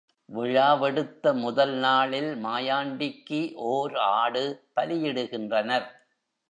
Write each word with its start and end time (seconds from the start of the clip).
விழாவெடுத்த 0.29 1.33
முதல் 1.35 1.73
நாளில் 1.77 2.31
மாயாண்டிக்கு 2.45 3.41
ஓர் 3.69 3.95
ஆடு 4.15 4.45
பலியிடுகின்றனர். 4.75 5.87